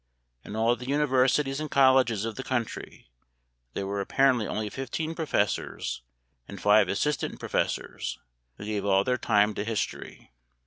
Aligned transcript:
In 0.43 0.55
all 0.55 0.75
the 0.75 0.87
universities 0.87 1.59
and 1.59 1.69
colleges 1.69 2.25
of 2.25 2.33
the 2.35 2.41
country 2.43 3.11
there 3.75 3.85
were 3.85 4.01
apparently 4.01 4.47
only 4.47 4.67
fifteen 4.67 5.13
professors 5.13 6.01
and 6.47 6.59
five 6.59 6.89
assistant 6.89 7.39
professors 7.39 8.17
who 8.57 8.65
gave 8.65 8.83
all 8.83 9.03
their 9.03 9.19
time 9.19 9.53
to 9.53 9.63
history. 9.63 10.31